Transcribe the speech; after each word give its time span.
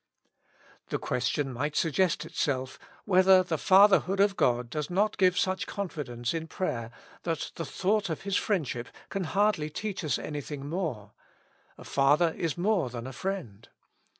The 0.89 0.97
question 0.97 1.53
might 1.53 1.75
suggest 1.75 2.25
itself, 2.25 2.79
whether 3.05 3.43
the 3.43 3.59
Fatherhood 3.59 4.19
of 4.19 4.35
God 4.35 4.67
does 4.67 4.89
not 4.89 5.15
give 5.15 5.37
such 5.37 5.67
confidence 5.67 6.33
in 6.33 6.47
prayer 6.47 6.89
that 7.21 7.51
the 7.53 7.65
thought 7.65 8.09
of 8.09 8.21
His 8.23 8.35
friendship 8.35 8.87
can 9.09 9.25
hardly 9.25 9.69
teach 9.69 10.03
us 10.03 10.17
anything 10.17 10.67
more: 10.67 11.11
a 11.77 11.83
father 11.83 12.33
is 12.35 12.57
more 12.57 12.89
than 12.89 13.05
a 13.05 13.13
friend. 13.13 13.69